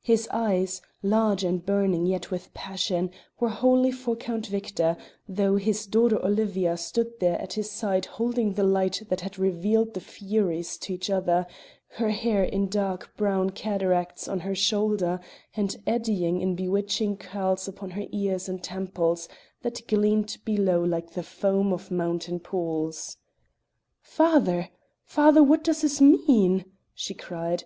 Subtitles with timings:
[0.00, 4.96] His eyes, large and burning yet with passion, were wholly for Count Victor,
[5.28, 9.92] though his daughter Olivia stood there at his side holding the light that had revealed
[9.92, 11.46] the furies to each other,
[11.98, 15.20] her hair in dark brown cataracts on her shoulders,
[15.54, 19.28] and eddying in bewitching curls upon her ears and temples,
[19.60, 23.18] that gleamed below like the foam of mountain pools.
[24.00, 24.70] "Father!
[25.04, 25.42] father!
[25.42, 26.64] what does this mean?"
[26.94, 27.64] she cried.